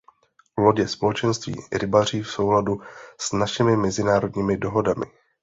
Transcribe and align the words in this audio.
Lodě 0.57 0.87
Společenství 0.87 1.61
rybaří 1.71 2.21
v 2.23 2.31
souladu 2.31 2.81
s 3.19 3.31
našimi 3.31 3.77
mezinárodními 3.77 4.57
dohodami. 4.57 5.05